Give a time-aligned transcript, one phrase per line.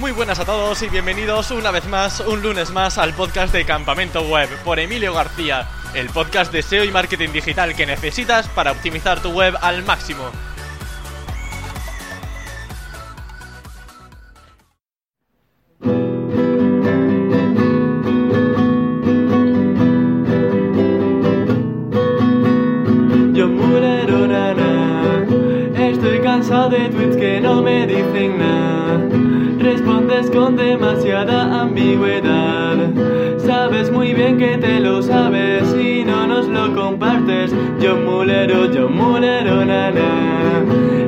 [0.00, 3.66] Muy buenas a todos y bienvenidos una vez más, un lunes más, al podcast de
[3.66, 8.72] Campamento Web por Emilio García, el podcast de SEO y marketing digital que necesitas para
[8.72, 10.24] optimizar tu web al máximo.
[23.34, 23.50] Yo
[25.76, 28.79] estoy cansado de tweets que no me dicen nada.
[30.28, 32.76] Con demasiada ambigüedad.
[33.38, 37.52] Sabes muy bien que te lo sabes y no nos lo compartes.
[37.80, 40.62] Yo mulero, yo mulero nana.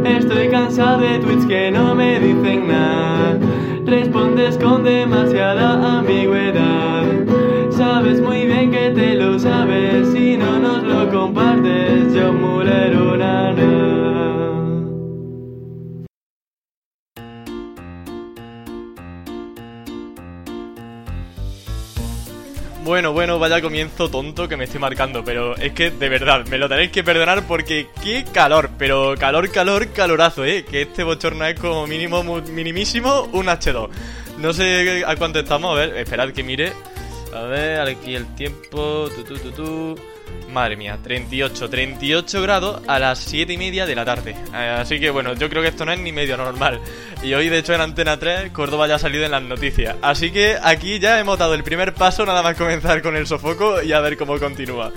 [0.05, 3.39] Estoy cansado de tweets que no me dicen nada.
[3.85, 7.05] Respondes con demasiada ambigüedad.
[7.71, 12.15] Sabes muy bien que te lo sabes y no nos lo compartes.
[12.15, 13.82] Yo mulero nana.
[22.85, 26.59] Bueno, bueno, vaya comienzo tonto que me estoy marcando, pero es que de verdad, me
[26.59, 31.47] lo tenéis que perdonar porque qué calor, pero calor, calor, calorazo, eh, que este bochorno
[31.47, 33.89] es como mínimo, minimísimo, un H2.
[34.39, 36.73] No sé a cuánto estamos, a ver, esperad que mire.
[37.33, 39.97] A ver, aquí el tiempo, tu, tu, tu, tu.
[40.53, 44.37] Madre mía, 38, 38 grados a las 7 y media de la tarde.
[44.55, 46.79] Eh, así que bueno, yo creo que esto no es ni medio normal.
[47.23, 49.97] Y hoy, de hecho, en Antena 3, Córdoba ya ha salido en las noticias.
[50.03, 53.83] Así que aquí ya hemos dado el primer paso, nada más comenzar con el sofoco
[53.83, 54.93] y a ver cómo continúa.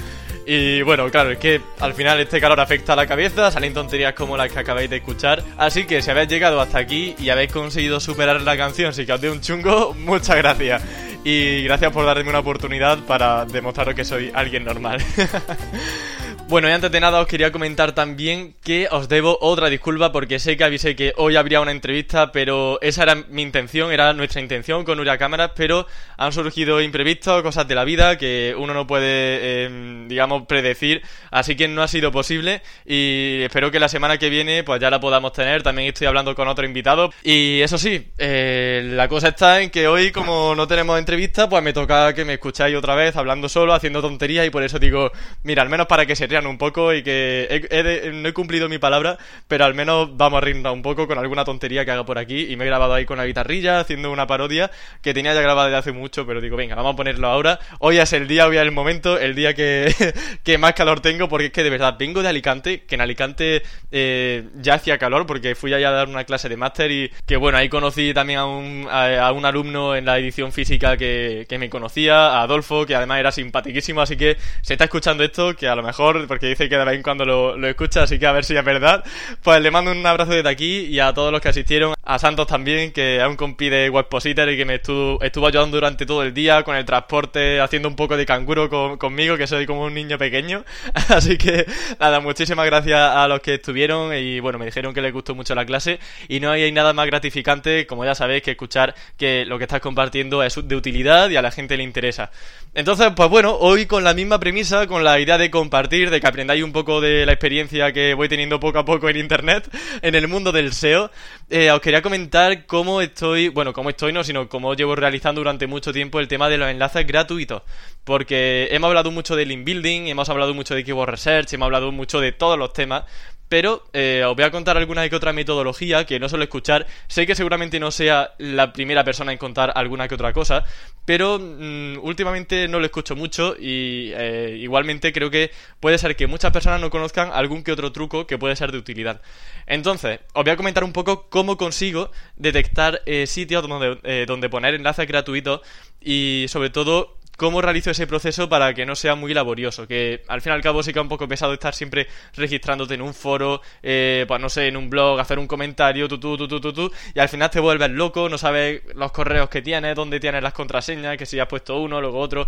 [0.47, 4.13] Y bueno, claro, es que al final este calor afecta a la cabeza, salen tonterías
[4.13, 5.41] como las que acabáis de escuchar.
[5.57, 9.13] Así que si habéis llegado hasta aquí y habéis conseguido superar la canción sin que
[9.13, 10.83] os dé un chungo, muchas gracias.
[11.27, 15.01] Y gracias por darme una oportunidad para demostraros que soy alguien normal.
[16.47, 20.37] Bueno, y antes de nada os quería comentar también que os debo otra disculpa porque
[20.37, 24.41] sé que avisé que hoy habría una entrevista, pero esa era mi intención, era nuestra
[24.41, 28.85] intención con Nuria Cámaras, pero han surgido imprevistos, cosas de la vida que uno no
[28.85, 31.01] puede, eh, digamos, predecir,
[31.31, 34.91] así que no ha sido posible y espero que la semana que viene pues ya
[34.91, 37.11] la podamos tener, también estoy hablando con otro invitado.
[37.23, 41.63] Y eso sí, eh, la cosa está en que hoy como no tenemos entrevista, pues
[41.63, 45.11] me toca que me escucháis otra vez hablando solo, haciendo tonterías y por eso digo,
[45.41, 48.67] mira, al menos para que se un poco y que he- de- no he cumplido
[48.67, 52.05] mi palabra, pero al menos vamos a reírnos un poco con alguna tontería que haga
[52.05, 54.69] por aquí y me he grabado ahí con la guitarrilla haciendo una parodia
[55.01, 57.59] que tenía ya grabada desde hace mucho, pero digo, venga, vamos a ponerlo ahora.
[57.79, 59.93] Hoy es el día, hoy es el momento, el día que,
[60.43, 63.61] que más calor tengo porque es que de verdad vengo de Alicante, que en Alicante
[63.91, 67.37] eh, ya hacía calor porque fui allá a dar una clase de máster y que
[67.37, 71.45] bueno, ahí conocí también a un, a, a un alumno en la edición física que,
[71.47, 75.55] que me conocía, a Adolfo, que además era simpaticísimo, así que se está escuchando esto,
[75.55, 78.17] que a lo mejor, porque dice que de vez en cuando lo, lo escucha, así
[78.19, 79.03] que a ver si es verdad,
[79.43, 82.47] pues le mando un abrazo desde aquí y a todos los que asistieron, a Santos
[82.47, 86.23] también, que es un compi de Webpositor y que me estuvo, estuvo ayudando durante todo
[86.23, 89.83] el día con el transporte, haciendo un poco de canguro con- conmigo, que soy como
[89.83, 90.63] un niño pequeño,
[91.09, 91.65] así que
[91.99, 95.55] nada, muchísimas gracias a los que estuvieron y bueno, me dijeron que les gustó mucho
[95.55, 95.99] la clase.
[96.27, 99.79] Y no hay nada más gratificante, como ya sabéis, que escuchar que lo que estás
[99.81, 102.31] compartiendo es de utilidad y a la gente le interesa.
[102.73, 106.63] Entonces, pues bueno, hoy con la misma premisa, con la idea de compartir, que aprendáis
[106.63, 109.69] un poco de la experiencia que voy teniendo poco a poco en internet,
[110.01, 111.11] en el mundo del SEO,
[111.49, 115.67] eh, os quería comentar cómo estoy, bueno, cómo estoy, no, sino cómo llevo realizando durante
[115.67, 117.63] mucho tiempo el tema de los enlaces gratuitos.
[118.03, 121.91] Porque hemos hablado mucho de link building, hemos hablado mucho de keyword research, hemos hablado
[121.91, 123.03] mucho de todos los temas,
[123.49, 126.87] pero eh, os voy a contar alguna que otra metodología que no suelo escuchar.
[127.07, 130.63] Sé que seguramente no sea la primera persona en contar alguna que otra cosa,
[131.05, 136.27] pero mm, últimamente no lo escucho mucho y eh, igualmente creo que puede ser que
[136.27, 139.21] muchas personas no conozcan algún que otro truco que puede ser de utilidad.
[139.67, 144.49] Entonces, os voy a comentar un poco cómo consigo detectar eh, sitios donde, eh, donde
[144.49, 145.61] poner enlaces gratuitos
[146.01, 150.41] y sobre todo cómo realizo ese proceso para que no sea muy laborioso, que al
[150.41, 153.13] fin y al cabo sí que es un poco pesado estar siempre registrándote en un
[153.13, 156.59] foro, eh, pues no sé, en un blog, hacer un comentario, tú, tú, tú, tú,
[156.59, 160.19] tú, tú, y al final te vuelves loco, no sabes los correos que tienes, dónde
[160.19, 162.47] tienes las contraseñas, que si has puesto uno, luego otro.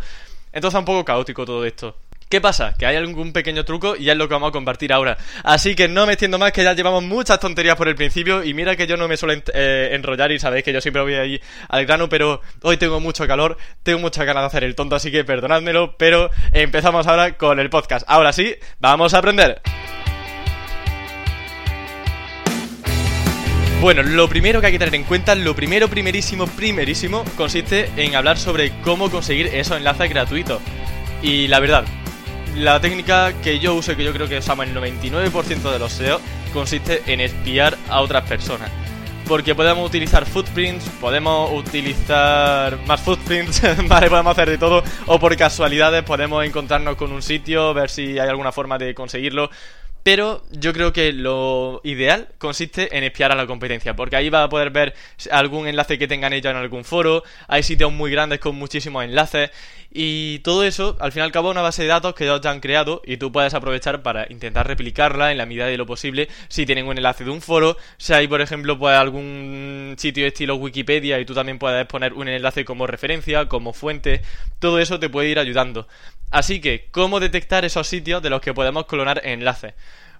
[0.51, 1.95] Entonces es un poco caótico todo esto.
[2.29, 2.73] ¿Qué pasa?
[2.77, 5.17] Que hay algún pequeño truco y es lo que vamos a compartir ahora.
[5.43, 8.53] Así que no me extiendo más, que ya llevamos muchas tonterías por el principio y
[8.53, 11.41] mira que yo no me suelo eh, enrollar y sabéis que yo siempre voy ahí
[11.69, 15.09] al grano, pero hoy tengo mucho calor, tengo muchas ganas de hacer el tonto, así
[15.09, 18.05] que perdonádmelo, pero empezamos ahora con el podcast.
[18.09, 19.61] Ahora sí, vamos a aprender.
[23.79, 28.15] Bueno, lo primero que hay que tener en cuenta, lo primero, primerísimo, primerísimo, consiste en
[28.15, 30.59] hablar sobre cómo conseguir esos enlaces gratuitos.
[31.21, 31.85] Y la verdad,
[32.57, 35.91] la técnica que yo uso y que yo creo que usamos el 99% de los
[35.91, 36.19] SEO
[36.53, 38.71] consiste en espiar a otras personas.
[39.27, 45.35] porque podemos utilizar footprints, podemos utilizar más footprints, vale, podemos hacer de todo, o por
[45.35, 49.49] casualidades podemos encontrarnos con un sitio, ver si hay alguna forma de conseguirlo.
[50.07, 54.43] Pero yo creo que lo ideal consiste en espiar a la competencia, porque ahí va
[54.43, 54.93] a poder ver
[55.31, 59.51] algún enlace que tengan ellos en algún foro, hay sitios muy grandes con muchísimos enlaces,
[59.91, 62.51] y todo eso, al fin y al cabo, una base de datos que ellos ya
[62.51, 66.29] han creado y tú puedes aprovechar para intentar replicarla en la medida de lo posible
[66.47, 70.55] si tienen un enlace de un foro, si hay, por ejemplo, pues algún sitio estilo
[70.55, 74.21] Wikipedia y tú también puedes poner un enlace como referencia, como fuente,
[74.59, 75.85] todo eso te puede ir ayudando.
[76.31, 79.73] Así que, ¿cómo detectar esos sitios de los que podemos clonar enlaces?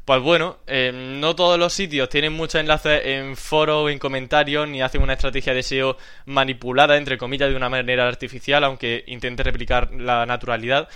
[0.07, 4.65] Pues bueno, eh, no todos los sitios tienen muchos enlaces en foros o en comentarios,
[4.65, 9.43] ni hacen una estrategia de SEO manipulada, entre comillas, de una manera artificial, aunque intente
[9.43, 10.87] replicar la naturalidad.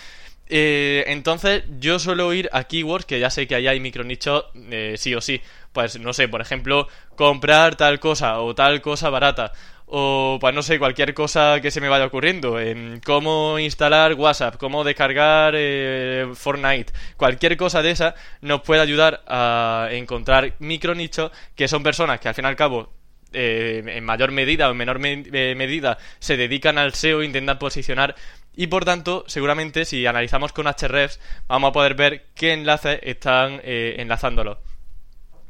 [0.48, 4.96] Eh, entonces, yo suelo ir a keywords, que ya sé que ahí hay micronichos eh,
[4.98, 5.42] sí o sí.
[5.74, 6.88] Pues no sé, por ejemplo,
[7.18, 9.52] comprar tal cosa o tal cosa barata
[9.94, 14.56] o pues no sé, cualquier cosa que se me vaya ocurriendo, en cómo instalar WhatsApp,
[14.56, 21.68] cómo descargar eh, Fortnite, cualquier cosa de esa nos puede ayudar a encontrar micronichos que
[21.68, 22.94] son personas que al fin y al cabo
[23.34, 28.16] eh, en mayor medida o en menor eh, medida se dedican al SEO, intentan posicionar
[28.56, 33.60] y por tanto, seguramente si analizamos con Hrefs vamos a poder ver qué enlaces están
[33.64, 34.62] enlazándolo.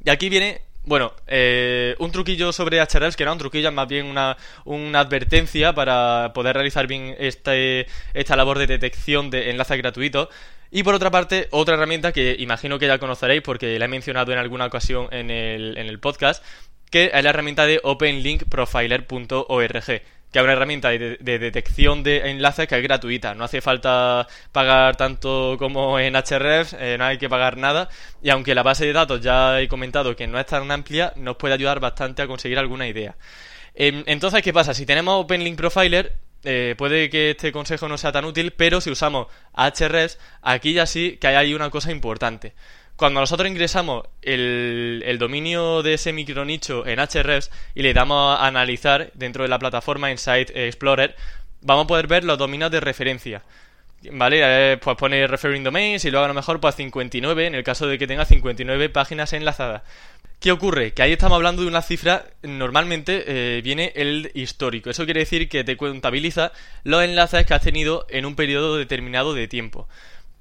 [0.04, 4.08] Y aquí viene bueno, eh, un truquillo sobre HRFs, que era un truquillo, más bien
[4.08, 4.36] una,
[4.66, 10.30] una advertencia para poder realizar bien este, esta labor de detección de enlaces gratuitos.
[10.72, 14.32] Y por otra parte, otra herramienta que imagino que ya conoceréis porque la he mencionado
[14.32, 16.44] en alguna ocasión en el, en el podcast,
[16.90, 20.02] que es la herramienta de openlinkprofiler.org
[20.32, 23.36] que es una herramienta de, detección de enlaces que es gratuita.
[23.36, 27.90] No hace falta pagar tanto como en Hrefs, eh, no hay que pagar nada.
[28.22, 31.36] Y aunque la base de datos ya he comentado que no es tan amplia, nos
[31.36, 33.16] puede ayudar bastante a conseguir alguna idea.
[33.76, 34.74] Em, entonces, ¿qué pasa?
[34.74, 36.14] Si tenemos OpenLink Profiler,
[36.44, 40.86] eh, puede que este consejo no sea tan útil, pero si usamos Hrefs, aquí ya
[40.86, 42.54] sí que hay una cosa importante
[43.02, 49.10] cuando nosotros ingresamos el, dominio de ese micronicho en Hrefs y le damos a analizar
[49.16, 51.16] dentro de la plataforma Site Explorer,
[51.62, 53.42] vamos a poder ver los dominios de referencia.
[54.12, 54.42] ¿Vale?
[54.44, 57.88] Eh, pues pone referring domains y luego a lo mejor pues 59 en el caso
[57.88, 59.82] de que tenga 59 páginas enlazadas.
[60.40, 60.94] ¿Qué ocurre?
[60.94, 64.92] Que ahí estamos hablando de una cifra, normalmente eh, viene el histórico.
[64.92, 66.52] Eso quiere decir que te contabiliza
[66.84, 69.88] los enlaces que has tenido en un periodo determinado de tiempo.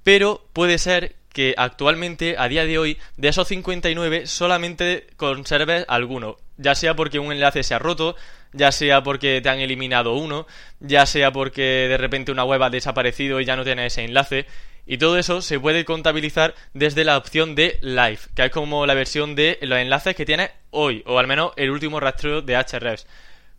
[0.03, 6.39] Pero puede ser que actualmente, a día de hoy, de esos 59 solamente conserves alguno,
[6.57, 8.17] ya sea porque un enlace se ha roto,
[8.53, 10.47] ya sea porque te han eliminado uno,
[10.81, 14.47] ya sea porque de repente una web ha desaparecido y ya no tiene ese enlace,
[14.87, 18.95] y todo eso se puede contabilizar desde la opción de Live, que es como la
[18.95, 23.07] versión de los enlaces que tiene hoy, o al menos el último rastreo de Hrefs.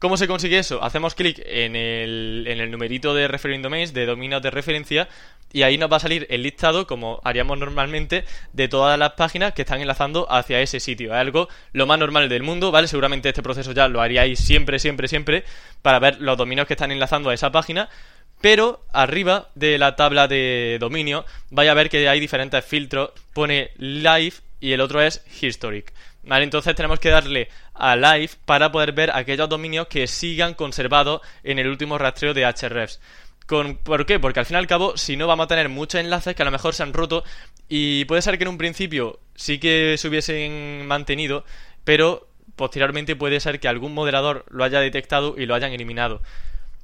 [0.02, 0.84] ¿Cómo se consigue eso?
[0.84, 5.08] Hacemos clic en el, en el numerito de referring domains, de dominios de referencia,
[5.54, 9.54] y ahí nos va a salir el listado, como haríamos normalmente, de todas las páginas
[9.54, 11.14] que están enlazando hacia ese sitio.
[11.14, 12.88] Es algo lo más normal del mundo, ¿vale?
[12.88, 15.44] Seguramente este proceso ya lo haríais siempre, siempre, siempre,
[15.84, 17.88] para ver los dominios que están enlazando a esa página.
[18.42, 23.12] Pero arriba de la tabla de dominio, vaya a ver que hay diferentes filtros.
[23.34, 25.94] Pone live y el otro es historic.
[26.24, 26.44] ¿Vale?
[26.44, 31.58] Entonces tenemos que darle a live para poder ver aquellos dominios que sigan conservados en
[31.58, 33.00] el último rastreo de Hrefs.
[33.48, 34.20] ¿Por qué?
[34.20, 36.46] Porque al fin y al cabo, si no, vamos a tener muchos enlaces que a
[36.46, 37.24] lo mejor se han roto
[37.68, 41.44] y puede ser que en un principio sí que se hubiesen mantenido,
[41.84, 46.22] pero posteriormente puede ser que algún moderador lo haya detectado y lo hayan eliminado.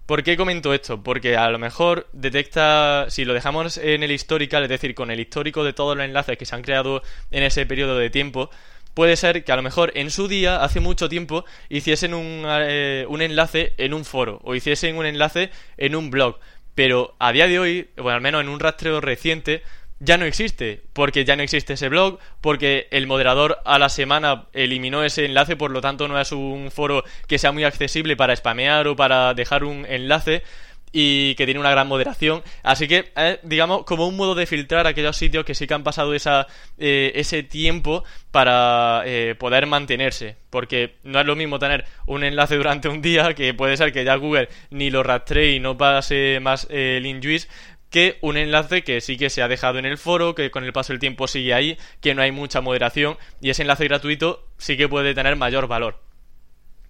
[0.06, 1.04] ¿Por qué comento esto?
[1.04, 5.20] Porque a lo mejor detecta, si lo dejamos en el histórico, es decir, con el
[5.20, 7.02] histórico de todos los enlaces que se han creado
[7.32, 8.50] en ese periodo de tiempo,
[8.98, 13.06] puede ser que a lo mejor en su día, hace mucho tiempo, hiciesen un, eh,
[13.08, 16.40] un enlace en un foro o hiciesen un enlace en un blog.
[16.74, 19.62] Pero a día de hoy, bueno, al menos en un rastreo reciente,
[20.00, 24.46] ya no existe, porque ya no existe ese blog, porque el moderador a la semana
[24.54, 28.36] eliminó ese enlace, por lo tanto no es un foro que sea muy accesible para
[28.36, 30.42] spamear o para dejar un enlace
[30.92, 32.44] y que tiene una gran moderación.
[32.64, 33.12] Así que
[33.44, 37.12] digamos, como un modo de filtrar aquellos sitios que sí que han pasado esa, eh,
[37.16, 40.38] ese tiempo para eh, poder mantenerse.
[40.50, 44.06] Porque no es lo mismo tener un enlace durante un día, que puede ser que
[44.06, 47.48] ya Google ni lo rastree y no pase más el injuice,
[47.90, 50.74] que un enlace que sí que se ha dejado en el foro, que con el
[50.74, 54.78] paso del tiempo sigue ahí, que no hay mucha moderación y ese enlace gratuito sí
[54.78, 56.07] que puede tener mayor valor.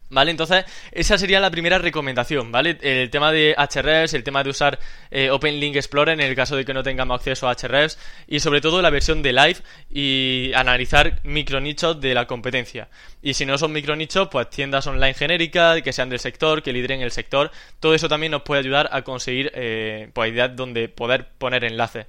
[0.09, 0.31] ¿Vale?
[0.31, 2.77] Entonces, esa sería la primera recomendación, ¿vale?
[2.81, 4.79] El tema de HREFs, el tema de usar
[5.11, 8.39] eh, Open Link Explorer en el caso de que no tengamos acceso a HREFs y
[8.39, 9.57] sobre todo la versión de Live
[9.89, 12.87] y analizar micronichos de la competencia.
[13.21, 17.01] Y si no son micronichos, pues tiendas online genéricas, que sean del sector, que lideren
[17.01, 17.51] el sector.
[17.81, 22.05] Todo eso también nos puede ayudar a conseguir eh, pues, ideas donde poder poner enlaces.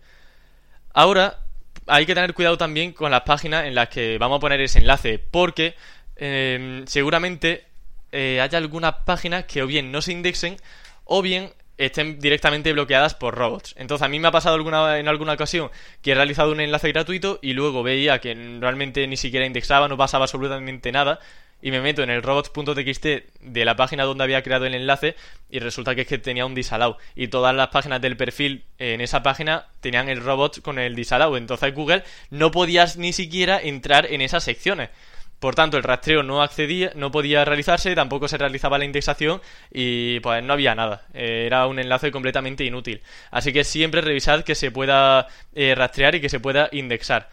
[0.94, 1.40] Ahora,
[1.88, 4.78] hay que tener cuidado también con las páginas en las que vamos a poner ese
[4.78, 5.74] enlace, porque
[6.16, 7.67] eh, seguramente
[8.12, 10.56] eh, haya algunas páginas que o bien no se indexen
[11.04, 13.74] o bien estén directamente bloqueadas por robots.
[13.78, 15.70] Entonces a mí me ha pasado alguna, en alguna ocasión
[16.02, 19.96] que he realizado un enlace gratuito y luego veía que realmente ni siquiera indexaba, no
[19.96, 21.20] pasaba absolutamente nada
[21.60, 23.04] y me meto en el robots.txt
[23.40, 25.16] de la página donde había creado el enlace
[25.50, 29.00] y resulta que es que tenía un disallow y todas las páginas del perfil en
[29.00, 34.06] esa página tenían el robot con el disallow entonces Google no podías ni siquiera entrar
[34.06, 34.90] en esas secciones
[35.38, 39.40] por tanto, el rastreo no accedía, no podía realizarse, tampoco se realizaba la indexación
[39.72, 41.06] y pues no había nada.
[41.14, 43.02] Eh, era un enlace completamente inútil.
[43.30, 47.28] Así que siempre revisad que se pueda eh, rastrear y que se pueda indexar.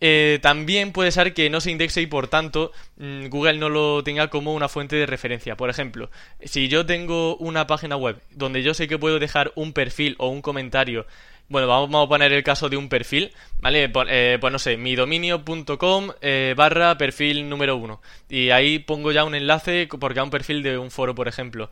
[0.00, 4.04] Eh, también puede ser que no se indexe y por tanto mm, Google no lo
[4.04, 5.56] tenga como una fuente de referencia.
[5.56, 6.10] Por ejemplo,
[6.42, 10.28] si yo tengo una página web donde yo sé que puedo dejar un perfil o
[10.28, 11.06] un comentario
[11.48, 13.90] bueno, vamos a poner el caso de un perfil, ¿vale?
[14.08, 18.02] Eh, pues no sé, mi dominio.com eh, barra perfil número uno.
[18.28, 21.70] Y ahí pongo ya un enlace porque a un perfil de un foro, por ejemplo.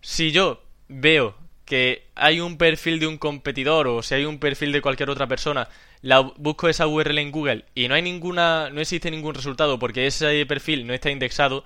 [0.00, 4.70] Si yo veo que hay un perfil de un competidor o si hay un perfil
[4.70, 5.68] de cualquier otra persona,
[6.00, 10.06] la busco esa URL en Google y no hay ninguna, no existe ningún resultado porque
[10.06, 11.64] ese perfil no está indexado,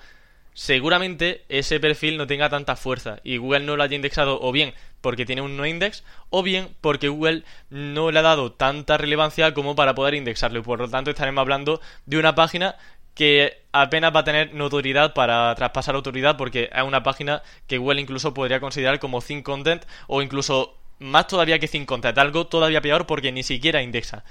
[0.60, 4.74] seguramente ese perfil no tenga tanta fuerza y Google no lo haya indexado o bien
[5.00, 9.54] porque tiene un no index o bien porque Google no le ha dado tanta relevancia
[9.54, 10.62] como para poder indexarlo.
[10.62, 12.76] Por lo tanto, estaremos hablando de una página
[13.14, 18.02] que apenas va a tener notoriedad para traspasar autoridad porque es una página que Google
[18.02, 22.82] incluso podría considerar como think content o incluso más todavía que think content, algo todavía
[22.82, 24.24] peor porque ni siquiera indexa.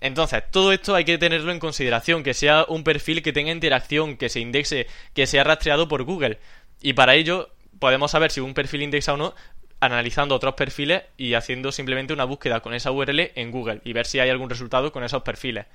[0.00, 4.16] Entonces, todo esto hay que tenerlo en consideración, que sea un perfil que tenga interacción,
[4.16, 6.38] que se indexe, que sea rastreado por Google.
[6.82, 9.34] Y para ello podemos saber si un perfil indexa o no
[9.80, 14.06] analizando otros perfiles y haciendo simplemente una búsqueda con esa URL en Google y ver
[14.06, 15.66] si hay algún resultado con esos perfiles.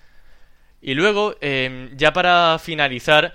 [0.81, 3.33] Y luego, em, ya para finalizar,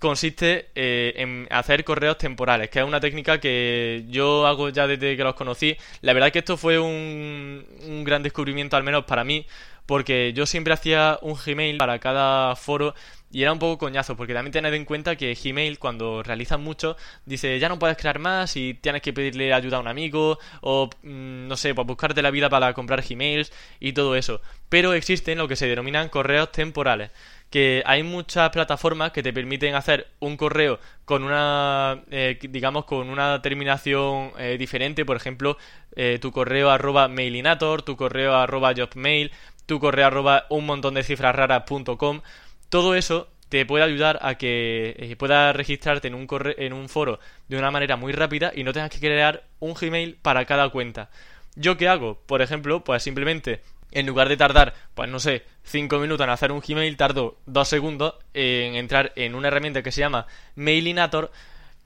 [0.00, 5.16] consiste eh, en hacer correos temporales, que es una técnica que yo hago ya desde
[5.16, 5.76] que los conocí.
[6.02, 9.46] La verdad es que esto fue un, un gran descubrimiento, al menos para mí,
[9.86, 12.94] porque yo siempre hacía un Gmail para cada foro
[13.30, 16.96] y era un poco coñazo, porque también tened en cuenta que Gmail, cuando realizan mucho,
[17.26, 20.88] dice ya no puedes crear más y tienes que pedirle ayuda a un amigo, o
[21.02, 24.40] mm, no sé, pues buscarte la vida para comprar Gmails y todo eso.
[24.68, 27.10] Pero existen lo que se denominan correos temporales
[27.54, 33.08] que hay muchas plataformas que te permiten hacer un correo con una, eh, digamos, con
[33.08, 35.56] una terminación eh, diferente, por ejemplo,
[35.94, 39.30] eh, tu correo arroba mailinator, tu correo arroba jobmail,
[39.66, 42.22] tu correo arroba un montón de cifras raras.com,
[42.68, 47.20] todo eso te puede ayudar a que eh, puedas registrarte en un, en un foro
[47.48, 51.10] de una manera muy rápida y no tengas que crear un Gmail para cada cuenta.
[51.54, 52.20] ¿Yo qué hago?
[52.26, 56.50] Por ejemplo, pues simplemente en lugar de tardar, pues no sé, 5 minutos en hacer
[56.50, 61.30] un Gmail, tardo 2 segundos en entrar en una herramienta que se llama Mailinator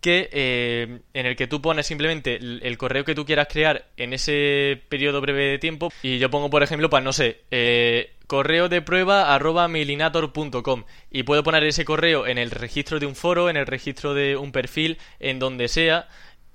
[0.00, 4.12] que eh, en el que tú pones simplemente el, correo que tú quieras crear en
[4.12, 5.92] ese periodo breve de tiempo.
[6.02, 11.22] Y yo pongo por ejemplo pues no sé eh, correo de prueba arroba mailinator.com y
[11.24, 14.52] puedo poner ese correo en el registro de un foro en el registro de un
[14.52, 16.08] perfil en donde sea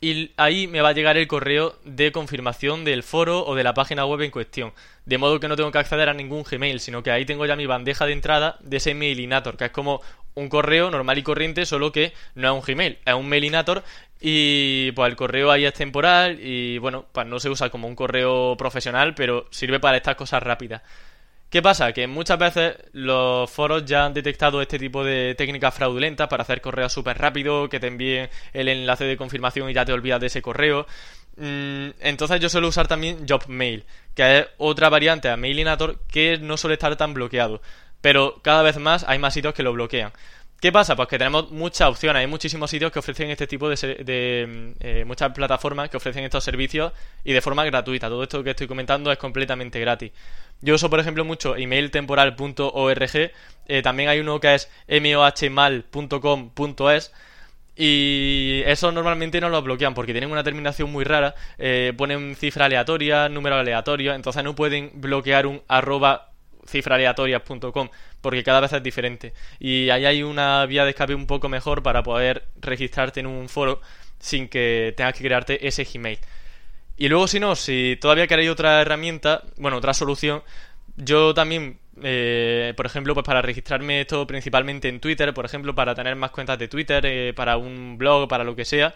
[0.03, 3.73] y ahí me va a llegar el correo de confirmación del foro o de la
[3.73, 4.73] página web en cuestión.
[5.05, 7.55] De modo que no tengo que acceder a ningún Gmail, sino que ahí tengo ya
[7.55, 10.01] mi bandeja de entrada de ese mailinator, que es como
[10.35, 13.81] un correo normal y corriente, solo que no es un Gmail, es un mailinator
[14.19, 17.95] y pues el correo ahí es temporal y bueno, pues no se usa como un
[17.95, 20.81] correo profesional, pero sirve para estas cosas rápidas.
[21.53, 21.93] ¿Qué pasa?
[21.93, 26.61] Que muchas veces los foros ya han detectado este tipo de técnicas fraudulentas para hacer
[26.61, 30.25] correos súper rápido, que te envíen el enlace de confirmación y ya te olvidas de
[30.25, 30.87] ese correo.
[31.37, 36.57] Mm, entonces yo suelo usar también Jobmail, que es otra variante a Mailinator que no
[36.57, 37.61] suele estar tan bloqueado.
[38.01, 40.11] Pero cada vez más hay más sitios que lo bloquean.
[40.63, 40.95] ¿Qué pasa?
[40.95, 45.03] Pues que tenemos muchas opciones, hay muchísimos sitios que ofrecen este tipo de, de eh,
[45.05, 46.93] muchas plataformas que ofrecen estos servicios
[47.25, 48.07] y de forma gratuita.
[48.07, 50.13] Todo esto que estoy comentando es completamente gratis.
[50.61, 53.31] Yo uso, por ejemplo, mucho emailtemporal.org,
[53.67, 55.91] eh, también hay uno que es mohmal.com.es
[57.75, 62.67] y eso normalmente no lo bloquean porque tienen una terminación muy rara, eh, ponen cifra
[62.67, 66.32] aleatoria, número aleatorio, entonces no pueden bloquear un arroba
[66.67, 67.89] cifraaleatorias.com
[68.21, 69.33] porque cada vez es diferente.
[69.59, 73.49] Y ahí hay una vía de escape un poco mejor para poder registrarte en un
[73.49, 73.81] foro
[74.19, 76.19] sin que tengas que crearte ese Gmail.
[76.97, 80.43] Y luego si no, si todavía queréis otra herramienta, bueno, otra solución,
[80.95, 85.95] yo también, eh, por ejemplo, pues para registrarme esto principalmente en Twitter, por ejemplo, para
[85.95, 88.93] tener más cuentas de Twitter, eh, para un blog, para lo que sea,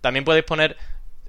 [0.00, 0.76] también puedes poner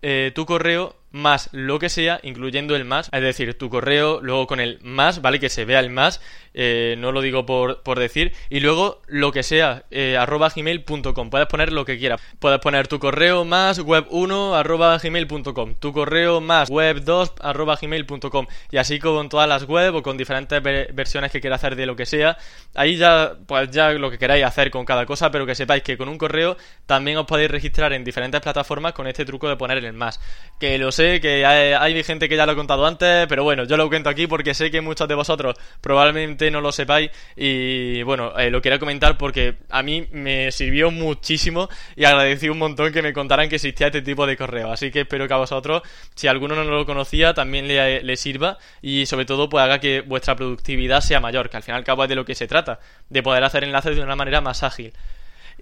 [0.02, 4.48] eh, tu correo más lo que sea, incluyendo el más, es decir, tu correo, luego
[4.48, 5.40] con el más, ¿vale?
[5.40, 6.22] Que se vea el más,
[6.54, 11.30] eh, no lo digo por, por, decir, y luego lo que sea, eh, arroba gmail.com,
[11.30, 16.42] puedes poner lo que quieras, puedes poner tu correo más web1 arroba gmail.com, tu correo
[16.42, 21.42] más web2 arroba gmail.com, y así con todas las web o con diferentes versiones que
[21.42, 22.38] quieras hacer de lo que sea,
[22.76, 25.98] ahí ya, pues ya lo que queráis hacer con cada cosa, pero que sepáis que
[25.98, 29.84] con un correo también os podéis registrar en diferentes plataformas con este truco de poner
[29.84, 30.20] el más,
[30.60, 30.92] que lo
[31.22, 34.28] que hay, gente que ya lo he contado antes, pero bueno, yo lo cuento aquí
[34.28, 38.80] porque sé que muchos de vosotros probablemente no lo sepáis y bueno, eh, lo quería
[38.80, 43.56] comentar porque a mí me sirvió muchísimo y agradecí un montón que me contaran que
[43.56, 45.82] existía este tipo de correo, así que espero que a vosotros,
[46.16, 50.02] si alguno no lo conocía, también le, le sirva y sobre todo pues haga que
[50.02, 52.48] vuestra productividad sea mayor, que al final y al cabo es de lo que se
[52.48, 52.80] trata,
[53.10, 54.94] de poder hacer enlaces de una manera más ágil.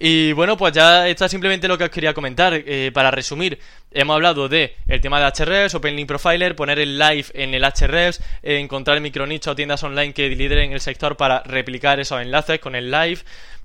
[0.02, 2.54] Y bueno, pues ya está simplemente lo que os quería comentar.
[2.54, 3.58] Eh, para resumir,
[3.90, 7.62] hemos hablado de el tema de HREVs, Open Link Profiler, poner el live en el
[7.62, 12.60] HREVs, eh, encontrar micronichos o tiendas online que lideren el sector para replicar esos enlaces
[12.60, 13.18] con el live.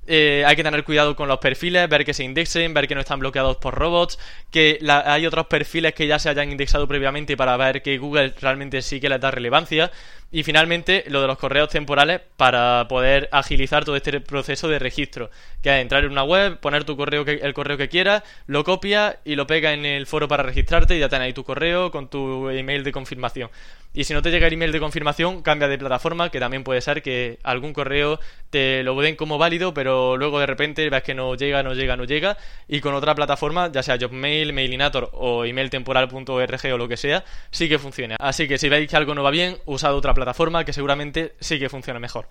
[0.07, 3.01] Eh, hay que tener cuidado con los perfiles, ver que se indexen, ver que no
[3.01, 4.19] están bloqueados por robots,
[4.51, 8.81] que hay otros perfiles que ya se hayan indexado previamente para ver que Google realmente
[8.81, 9.91] sí que les da relevancia.
[10.31, 15.29] Y finalmente, lo de los correos temporales para poder agilizar todo este proceso de registro,
[15.61, 19.19] que es entrar en una web, poner tu correo el correo que quieras, lo copia
[19.23, 22.09] y lo pega en el foro para registrarte y ya tenés ahí tu correo con
[22.09, 23.49] tu email de confirmación.
[23.95, 26.81] Y si no te llega el email de confirmación, cambia de plataforma, que también puede
[26.81, 31.13] ser que algún correo te lo den como válido, pero luego de repente ves que
[31.15, 32.37] no llega, no llega, no llega,
[32.67, 37.69] y con otra plataforma, ya sea Jobmail, Mailinator o emailtemporal.org o lo que sea, sí
[37.69, 38.17] que funciona.
[38.19, 41.57] Así que si veis que algo no va bien, usad otra plataforma que seguramente sí
[41.57, 42.27] que funciona mejor.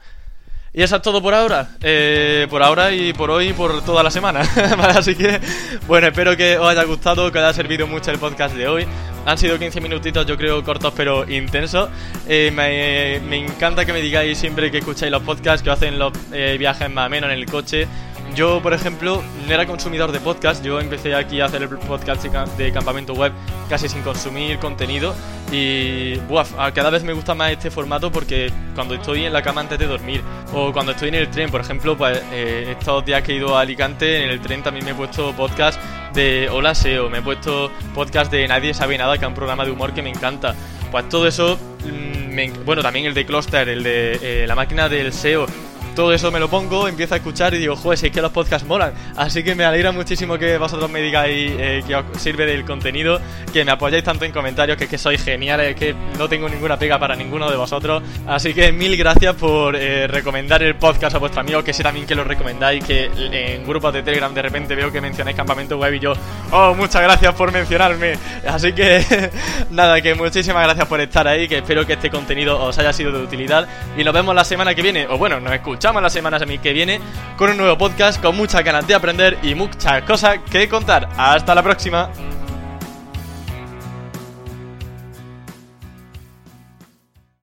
[0.77, 1.69] Y eso es todo por ahora.
[1.81, 4.41] Eh, por ahora y por hoy y por toda la semana.
[4.97, 5.41] Así que,
[5.87, 8.85] bueno, espero que os haya gustado, que os haya servido mucho el podcast de hoy.
[9.25, 11.89] Han sido 15 minutitos, yo creo, cortos pero intensos.
[12.27, 16.57] Eh, me, encanta que me digáis siempre que escucháis los podcasts, que hacen los eh,
[16.59, 17.87] viajes más o menos en el coche.
[18.35, 20.65] Yo, por ejemplo, no era consumidor de podcast.
[20.65, 23.33] Yo empecé aquí a hacer el podcast de campamento web
[23.69, 25.15] casi sin consumir contenido.
[25.53, 29.61] Y buaf, cada vez me gusta más este formato porque cuando estoy en la cama
[29.61, 30.21] antes de dormir
[30.53, 33.57] o cuando estoy en el tren, por ejemplo, pues eh, estos días que he ido
[33.57, 35.81] a Alicante, en el tren también me he puesto podcast
[36.13, 39.65] de Hola SEO, me he puesto podcast de Nadie sabe nada, que es un programa
[39.65, 40.57] de humor que me encanta.
[40.91, 45.13] Pues todo eso, mm, bueno, también el de Cluster, el de eh, la máquina del
[45.13, 45.47] SEO
[45.95, 48.33] todo eso me lo pongo, empiezo a escuchar y digo, joder, si es que los
[48.33, 48.93] podcasts molan.
[49.17, 53.21] Así que me alegra muchísimo que vosotros me digáis eh, que os sirve del contenido,
[53.53, 56.77] que me apoyáis tanto en comentarios, que es que sois geniales, que no tengo ninguna
[56.77, 58.03] pega para ninguno de vosotros.
[58.27, 62.07] Así que mil gracias por eh, recomendar el podcast a vuestro amigo, que sé también
[62.07, 65.95] que lo recomendáis, que en grupos de Telegram de repente veo que mencionáis campamento web
[65.95, 66.13] y yo,
[66.51, 68.19] oh, muchas gracias por mencionarme.
[68.47, 69.31] Así que
[69.71, 73.13] nada, que muchísimas gracias por estar ahí, que espero que este contenido os haya sido
[73.13, 76.15] de utilidad y nos vemos la semana que viene, o bueno, nos escuchamos escuchamos las
[76.15, 76.99] semanas a mí que viene
[77.37, 81.11] con un nuevo podcast con muchas ganas de aprender y muchas cosas que contar.
[81.19, 82.09] Hasta la próxima.